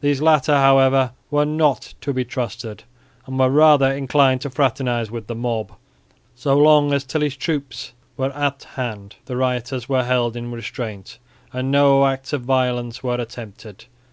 [0.00, 2.84] These latter, however, were not to be trusted
[3.26, 5.72] and were rather inclined to fraternise with the mob.
[6.36, 11.18] So long as Tilly's troops were at hand, the rioters were held in restraint
[11.52, 13.86] and no acts of violence were attempted.